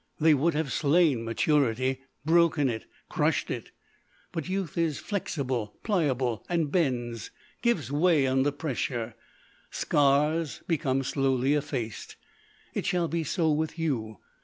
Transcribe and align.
They 0.19 0.33
would 0.33 0.55
have 0.55 0.73
slain 0.73 1.23
maturity—broken 1.23 2.69
it, 2.69 2.87
crushed 3.07 3.51
it. 3.51 3.69
But 4.31 4.49
youth 4.49 4.75
is 4.75 4.97
flexible, 4.97 5.77
pliable, 5.83 6.43
and 6.49 6.71
bends—gives 6.71 7.91
way 7.91 8.25
under 8.25 8.51
pressure. 8.51 9.13
Scars 9.69 10.63
become 10.67 11.03
slowly 11.03 11.53
effaced. 11.53 12.15
It 12.73 12.87
shall 12.87 13.09
be 13.09 13.23
so 13.23 13.51
with 13.51 13.77
you. 13.77 14.17